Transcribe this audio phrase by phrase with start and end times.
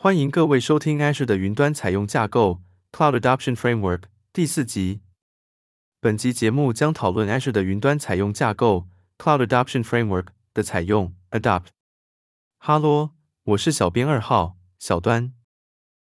[0.00, 2.60] 欢迎各位收听 Azure 的云端采用架构
[2.92, 5.00] Cloud Adoption Framework 第四集。
[5.98, 8.86] 本集节目将讨论 Azure 的云端采用架构
[9.18, 11.70] Cloud Adoption Framework 的采用 Adopt。
[12.58, 13.10] 哈喽，
[13.42, 15.32] 我是小编二号小端。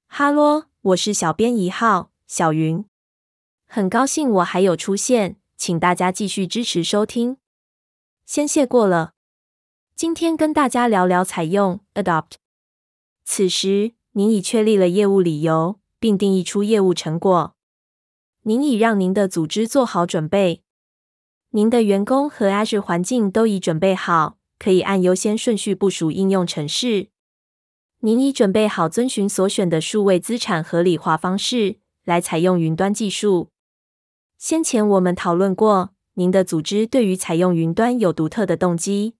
[0.07, 2.85] 哈喽，我是小编一号小云。
[3.67, 7.35] 很高兴我还有出现，请大家继续支持收听，
[8.25, 9.11] 先谢过了。
[9.93, 12.42] 今天跟大家聊聊采用 Adopt。
[13.25, 17.55] 此时，您已确立了业务理由，并定义出业务成果。
[18.43, 20.63] 您已让您的组织做好准备，
[21.51, 27.07] 您的员工和 Azure 环境都已准备好，可以按优先顺序部署应用程式。
[27.99, 33.49] 您已准备好遵循所选的数位资产合理化方式来采用云端技术。
[34.37, 39.15] 先前我们讨论过，您的组织对于采用云端有独特的动机，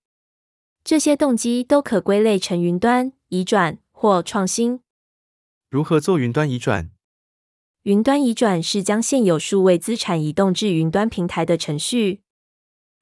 [0.83, 3.79] 这些动机都可归类成云端移转。
[4.03, 4.81] 或创新。
[5.69, 6.91] 如何做云端移转？
[7.83, 12.21] 云端移转是将现有数位资产移动至云端平台的程序。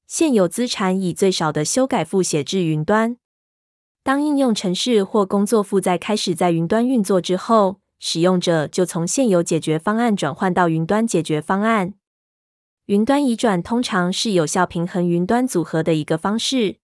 [0.05, 3.17] 现有资产以最少的修改复写至云端。
[4.03, 11.95] 当应用程式或工作负载开始在云端运作之后，使用者就从现有解决方案转换到云端解决方案。
[12.85, 16.77] 云端移转通常是有效平衡云端组合的一个方式。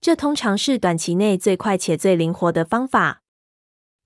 [0.00, 3.24] 这通常是短期内最快且最灵活的方法。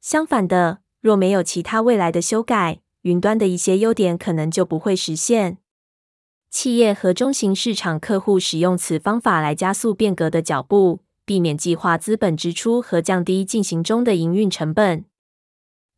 [0.00, 5.58] 相反的，若没有其他未来的修改，云端的一些优点可能就不会实现。
[6.50, 15.04] 企业和中型市场客户使用此方法来加速变革的脚步，避免计划资本支出和降低进行中的营运成本。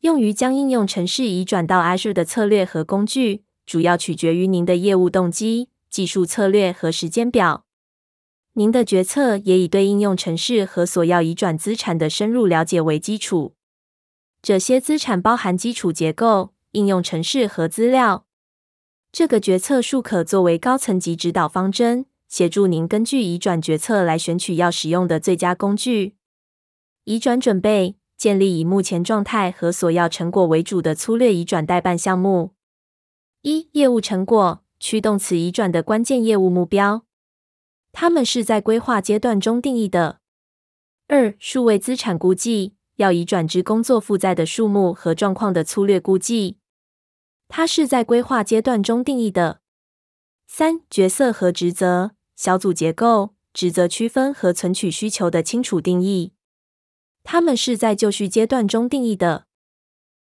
[0.01, 7.65] 用于将应用程式移转到 Azure 的策略和工具，主要取决于您的业务动机、技术策略和时间表。
[8.55, 13.55] 您的决策也以对应用程式和所要移转资产的深入了解为基础。
[14.43, 18.27] 这些资产包含基础结构、应用程式和资料。
[19.13, 26.17] 这个决策树可作为高层级指导方针，协助您根据移转决策来选取要使用的最佳工具。
[27.05, 32.55] 移转准备：建立以目前状态和所要成果为主的粗略移转代办项目。
[33.43, 37.05] 一、业务成果：驱动此移转的关键业务目标，
[37.93, 40.19] 它们是在规划阶段中定义的。
[41.07, 42.75] 二、数位资产估计。
[43.03, 46.59] 要移转之工作负载的数目和状况的粗略估计，
[47.49, 49.61] 它是在规划阶段中定义的。
[50.47, 56.33] 三、角色和职责、小组结构、职责区分和存取需求的清楚定义，
[57.25, 59.47] 它们是在就绪阶段中定义的。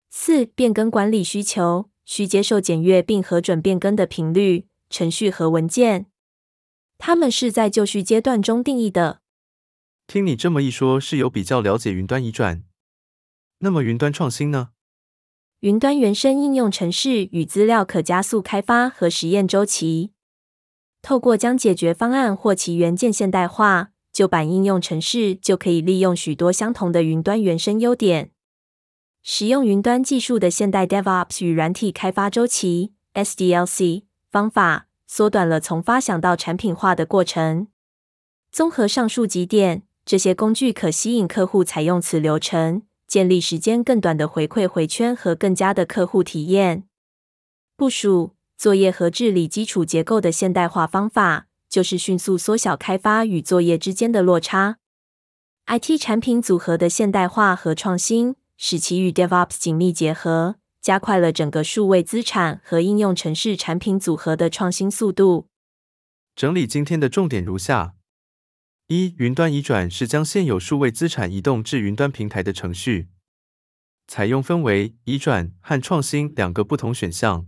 [0.09, 6.05] 四、变更管理需求，需接受检阅并核准变更的频率、程序和文件，
[6.97, 9.19] 它们是在就绪阶段中定义的。
[10.07, 12.63] 听你这么一说，是有比较了解云端移转。
[13.59, 14.69] 那么云端创新呢？
[15.59, 20.13] 云端原生应用程式与资料可加速开发和实验周期。
[21.01, 28.31] 透过将解决方案或其元件现代化，旧版应用程式就可以利用许多相同的云端原生优点。
[29.21, 37.67] 使用云端技术的现代 DevOps 与软体开发周期 （SDLC） 方法，缩短了从发想到产品化的过程。
[38.51, 39.83] 综合上述几点。
[40.05, 46.83] 这些工具可吸引客户采用此流程，建立时间更短的回馈回圈和更佳的客户体验。
[47.75, 54.77] 部署、作业和治理基础结构的现代化方法，就是迅速缩小开发与作业之间的落差。
[55.65, 65.47] IT 产品组合的现代化和创新，使其与 DevOps 紧密结合，加快了整个数位资产和应用程式产品组合的创新速度。
[66.35, 67.95] 整理今天的重点如下。
[68.91, 73.09] 一、云端移转是将现有数位资产移动至云端平台的程序。
[74.07, 77.45] 采用分为移转和创新两个不同选项。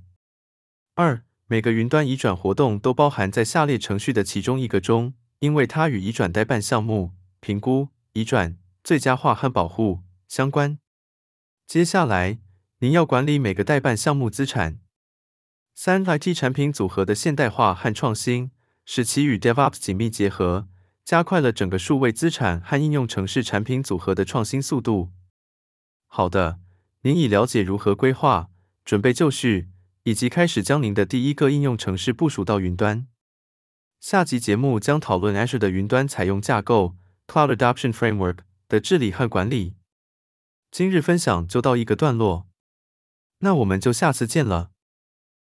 [0.94, 10.78] 二、每个云端移转活动都包含在下列程序的其中一个中，因为它与移转待办项目、评估、移转、最佳化和保护相关。
[11.66, 12.38] 接下来，
[12.82, 14.80] 您要管理每个代办项目资产。
[15.74, 18.52] 三、IT 产品组合的现代化和创新，
[18.86, 20.68] 使其与 DevOps 紧密结合。
[21.12, 25.12] 加快了整个数位资产和应用程式产品组合的创新速度。
[26.08, 26.62] 好的，
[27.02, 28.50] 您已了解如何规划、
[28.86, 29.68] 准备就绪，
[30.04, 33.08] 以及开始将您的第一个应用程式部署到云端。
[34.00, 36.96] 下集节目将讨论 Azure 的云端采用架构
[37.28, 38.38] Cloud Adoption Framework
[38.70, 39.76] 的治理和管理。
[40.72, 42.48] 今日分享就到一个段落，
[43.40, 44.72] 那我们就下次见了。